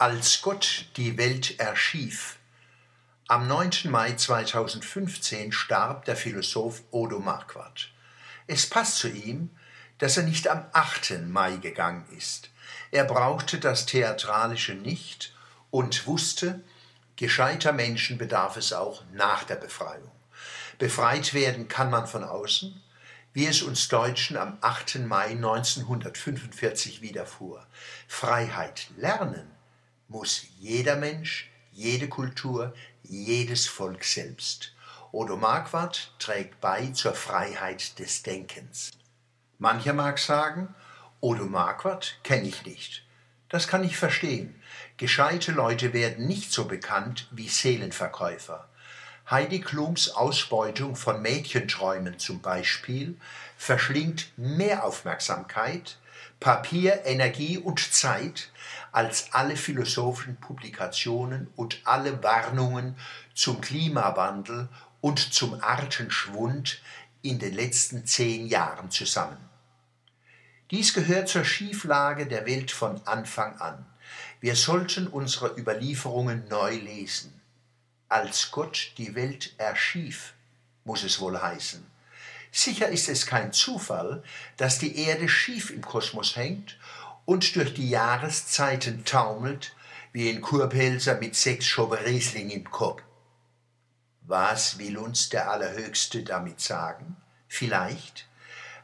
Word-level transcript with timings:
Als 0.00 0.40
Gott 0.40 0.86
die 0.96 1.18
Welt 1.18 1.60
erschief. 1.60 2.38
Am 3.28 3.46
9. 3.46 3.90
Mai 3.90 4.14
2015 4.14 5.52
starb 5.52 6.06
der 6.06 6.16
Philosoph 6.16 6.84
Odo 6.90 7.18
Marquardt. 7.18 7.90
Es 8.46 8.66
passt 8.66 8.96
zu 8.96 9.10
ihm, 9.10 9.50
dass 9.98 10.16
er 10.16 10.22
nicht 10.22 10.48
am 10.48 10.64
8. 10.72 11.28
Mai 11.28 11.56
gegangen 11.56 12.06
ist. 12.16 12.48
Er 12.90 13.04
brauchte 13.04 13.58
das 13.58 13.84
Theatralische 13.84 14.72
nicht 14.72 15.34
und 15.70 16.06
wusste, 16.06 16.64
gescheiter 17.16 17.72
Menschen 17.72 18.16
bedarf 18.16 18.56
es 18.56 18.72
auch 18.72 19.02
nach 19.12 19.44
der 19.44 19.56
Befreiung. 19.56 20.10
Befreit 20.78 21.34
werden 21.34 21.68
kann 21.68 21.90
man 21.90 22.06
von 22.06 22.24
außen, 22.24 22.82
wie 23.34 23.46
es 23.46 23.60
uns 23.60 23.88
Deutschen 23.88 24.38
am 24.38 24.56
8. 24.62 25.00
Mai 25.00 25.32
1945 25.32 27.02
widerfuhr. 27.02 27.66
Freiheit 28.08 28.86
lernen 28.96 29.59
muss 30.10 30.44
jeder 30.58 30.96
Mensch, 30.96 31.48
jede 31.70 32.08
Kultur, 32.08 32.74
jedes 33.04 33.68
Volk 33.68 34.04
selbst. 34.04 34.74
Odo 35.12 35.36
Marquardt 35.36 36.12
trägt 36.18 36.60
bei 36.60 36.88
zur 36.88 37.14
Freiheit 37.14 37.98
des 38.00 38.24
Denkens. 38.24 38.90
Mancher 39.58 39.92
mag 39.92 40.18
sagen, 40.18 40.74
Odo 41.20 41.44
Marquardt 41.44 42.18
kenne 42.24 42.48
ich 42.48 42.66
nicht. 42.66 43.04
Das 43.48 43.68
kann 43.68 43.84
ich 43.84 43.96
verstehen. 43.96 44.60
Gescheite 44.96 45.52
Leute 45.52 45.92
werden 45.92 46.26
nicht 46.26 46.52
so 46.52 46.64
bekannt 46.64 47.28
wie 47.30 47.48
Seelenverkäufer. 47.48 48.68
Heidi 49.30 49.60
Klums 49.60 50.10
Ausbeutung 50.10 50.96
von 50.96 51.22
Mädchenträumen 51.22 52.18
zum 52.18 52.40
Beispiel 52.40 53.16
verschlingt 53.56 54.32
mehr 54.36 54.84
Aufmerksamkeit, 54.84 55.98
Papier, 56.38 57.04
Energie 57.04 57.58
und 57.58 57.80
Zeit 57.92 58.50
als 58.92 59.32
alle 59.32 59.56
philosophischen 59.56 60.36
Publikationen 60.36 61.48
und 61.56 61.80
alle 61.84 62.22
Warnungen 62.22 62.96
zum 63.34 63.60
Klimawandel 63.60 64.68
und 65.00 65.18
zum 65.32 65.62
Artenschwund 65.62 66.80
in 67.22 67.38
den 67.38 67.54
letzten 67.54 68.06
zehn 68.06 68.46
Jahren 68.46 68.90
zusammen. 68.90 69.38
Dies 70.70 70.94
gehört 70.94 71.28
zur 71.28 71.44
Schieflage 71.44 72.26
der 72.26 72.46
Welt 72.46 72.70
von 72.70 73.00
Anfang 73.06 73.58
an. 73.60 73.86
Wir 74.40 74.56
sollten 74.56 75.06
unsere 75.06 75.56
Überlieferungen 75.58 76.48
neu 76.48 76.74
lesen 76.74 77.40
als 78.10 78.50
Gott 78.50 78.92
die 78.98 79.14
Welt 79.14 79.54
erschief, 79.56 80.34
muss 80.84 81.04
es 81.04 81.20
wohl 81.20 81.40
heißen. 81.40 81.86
Sicher 82.52 82.88
ist 82.88 83.08
es 83.08 83.26
kein 83.26 83.52
Zufall, 83.52 84.22
dass 84.56 84.78
die 84.78 84.96
Erde 84.98 85.28
schief 85.28 85.70
im 85.70 85.82
Kosmos 85.82 86.36
hängt 86.36 86.78
und 87.24 87.54
durch 87.54 87.74
die 87.74 87.88
Jahreszeiten 87.88 89.04
taumelt, 89.04 89.74
wie 90.12 90.28
ein 90.28 90.40
Kurpelzer 90.40 91.16
mit 91.16 91.36
sechs 91.36 91.66
Schobe 91.66 92.04
Riesling 92.04 92.50
im 92.50 92.68
Kopf. 92.70 93.02
Was 94.22 94.78
will 94.78 94.98
uns 94.98 95.28
der 95.28 95.50
Allerhöchste 95.50 96.22
damit 96.22 96.60
sagen? 96.60 97.16
Vielleicht, 97.46 98.28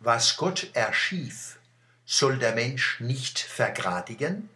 was 0.00 0.36
Gott 0.36 0.68
erschief, 0.74 1.58
soll 2.04 2.38
der 2.38 2.54
Mensch 2.54 3.00
nicht 3.00 3.38
vergradigen? 3.38 4.48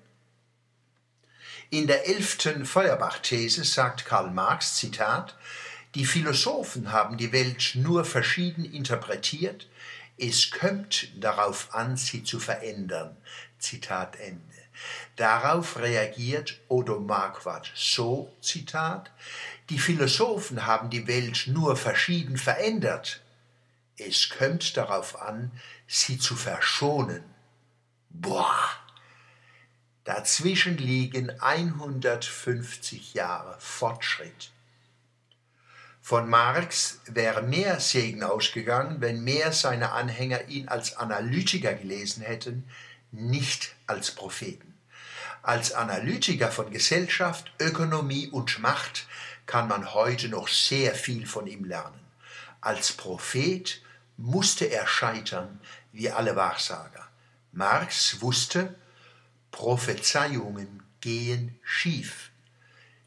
In 1.71 1.87
der 1.87 2.09
elften 2.09 2.65
Feuerbach-These 2.65 3.65
sagt 3.65 4.05
Karl 4.05 4.31
Marx, 4.31 4.77
Zitat, 4.77 5.37
die 5.97 6.05
Philosophen 6.05 6.93
haben 6.93 7.17
die 7.17 7.33
Welt 7.33 7.73
nur 7.75 8.05
verschieden 8.05 8.67
interpretiert, 8.67 9.67
es 10.19 10.51
kommt 10.51 11.09
darauf 11.17 11.75
an, 11.75 11.97
sie 11.97 12.23
zu 12.23 12.39
verändern. 12.39 13.17
Zitat 13.59 14.17
Ende. 14.17 14.43
Darauf 15.17 15.79
reagiert 15.79 16.61
Odo 16.69 17.01
Marquardt 17.01 17.73
so, 17.75 18.31
Zitat, 18.43 19.11
die 19.71 19.79
Philosophen 19.79 20.67
haben 20.67 20.91
die 20.91 21.07
Welt 21.07 21.45
nur 21.47 21.77
verschieden 21.77 22.37
verändert. 22.37 23.23
Es 23.97 24.29
kommt 24.29 24.77
darauf 24.77 25.19
an, 25.23 25.51
sie 25.87 26.19
zu 26.19 26.37
verschonen. 26.37 27.25
Boah! 28.11 28.69
Dazwischen 30.05 30.77
liegen 30.77 31.31
150 31.41 33.15
Jahre 33.15 33.57
Fortschritt. 33.59 34.53
Von 36.09 36.31
Marx 36.31 37.01
wäre 37.07 37.43
mehr 37.43 37.81
Segen 37.81 38.23
ausgegangen, 38.23 39.01
wenn 39.01 39.25
mehr 39.25 39.51
seiner 39.51 39.93
Anhänger 39.95 40.47
ihn 40.47 40.69
als 40.69 40.97
Analytiker 40.97 41.75
gelesen 41.75 42.23
hätten, 42.23 42.69
nicht 43.11 43.75
als 43.89 44.13
Propheten. 44.13 44.79
Als 45.43 45.73
Analytiker 45.73 46.53
von 46.53 46.71
Gesellschaft, 46.71 47.51
Ökonomie 47.59 48.29
und 48.29 48.61
Macht 48.61 49.09
kann 49.47 49.67
man 49.67 49.95
heute 49.95 50.29
noch 50.29 50.47
sehr 50.47 50.95
viel 50.95 51.27
von 51.27 51.49
ihm 51.49 51.65
lernen. 51.65 51.99
Als 52.61 52.93
Prophet 52.93 53.83
musste 54.17 54.67
er 54.67 54.87
scheitern 54.87 55.59
wie 55.91 56.09
alle 56.09 56.37
Wahrsager. 56.37 57.09
Marx 57.51 58.21
wusste, 58.21 58.77
Prophezeiungen 59.51 60.85
gehen 61.01 61.59
schief. 61.65 62.31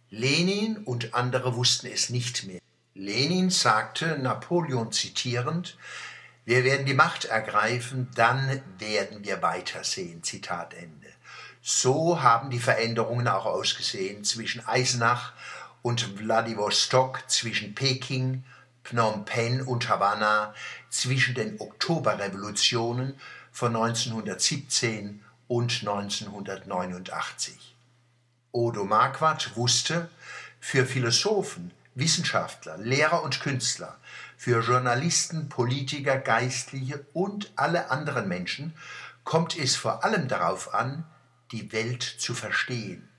Lenin 0.09 0.79
und 0.79 1.13
andere 1.13 1.55
wussten 1.55 1.87
es 1.87 2.09
nicht 2.09 2.43
mehr. 2.43 2.59
Lenin 2.99 3.49
sagte, 3.49 4.19
Napoleon 4.19 4.91
zitierend, 4.91 5.77
wir 6.43 6.65
werden 6.65 6.85
die 6.85 6.93
Macht 6.93 7.23
ergreifen, 7.23 8.09
dann 8.13 8.61
werden 8.77 9.23
wir 9.23 9.41
weitersehen. 9.41 10.21
Zitat 10.21 10.73
Ende. 10.73 11.07
So 11.61 12.21
haben 12.21 12.49
die 12.49 12.59
Veränderungen 12.59 13.29
auch 13.29 13.45
ausgesehen 13.45 14.25
zwischen 14.25 14.67
Eisenach 14.67 15.31
und 15.81 16.01
Vladivostok, 16.01 17.23
zwischen 17.27 17.73
Peking, 17.73 18.43
Phnom 18.83 19.23
Penh 19.23 19.61
und 19.61 19.87
Havanna, 19.87 20.53
zwischen 20.89 21.35
den 21.35 21.57
Oktoberrevolutionen 21.61 23.17
von 23.53 23.77
1917 23.77 25.23
und 25.47 25.71
1989. 25.79 27.75
Odo 28.51 28.83
Marquardt 28.83 29.55
wusste, 29.55 30.09
für 30.59 30.85
Philosophen, 30.85 31.71
Wissenschaftler, 31.95 32.77
Lehrer 32.77 33.23
und 33.23 33.39
Künstler, 33.41 33.97
für 34.37 34.61
Journalisten, 34.61 35.49
Politiker, 35.49 36.17
Geistliche 36.17 37.05
und 37.13 37.51
alle 37.55 37.91
anderen 37.91 38.27
Menschen 38.27 38.73
kommt 39.23 39.57
es 39.57 39.75
vor 39.75 40.03
allem 40.03 40.27
darauf 40.27 40.73
an, 40.73 41.05
die 41.51 41.71
Welt 41.71 42.03
zu 42.03 42.33
verstehen. 42.33 43.09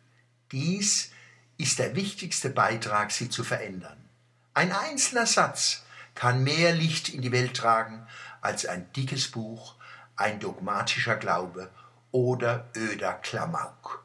Dies 0.50 1.10
ist 1.58 1.78
der 1.78 1.94
wichtigste 1.94 2.50
Beitrag, 2.50 3.10
sie 3.12 3.28
zu 3.28 3.44
verändern. 3.44 4.08
Ein 4.54 4.72
einzelner 4.72 5.26
Satz 5.26 5.82
kann 6.14 6.42
mehr 6.42 6.72
Licht 6.72 7.08
in 7.08 7.22
die 7.22 7.32
Welt 7.32 7.56
tragen 7.56 8.06
als 8.40 8.66
ein 8.66 8.92
dickes 8.92 9.30
Buch, 9.30 9.74
ein 10.16 10.40
dogmatischer 10.40 11.16
Glaube 11.16 11.70
oder 12.10 12.68
öder 12.76 13.14
Klamauk. 13.14 14.04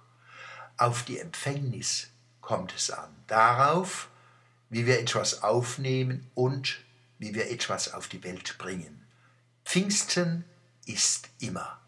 Auf 0.77 1.03
die 1.03 1.19
Empfängnis 1.19 2.09
kommt 2.41 2.75
es 2.75 2.91
an, 2.91 3.09
darauf, 3.27 4.09
wie 4.75 4.86
wir 4.86 5.00
etwas 5.00 5.41
aufnehmen 5.41 6.30
und 6.34 6.81
wie 7.18 7.34
wir 7.34 7.50
etwas 7.50 7.94
auf 7.94 8.09
die 8.09 8.25
Welt 8.25 8.58
bringen. 8.58 9.06
Pfingsten 9.63 10.44
ist 10.86 11.30
immer. 11.40 11.80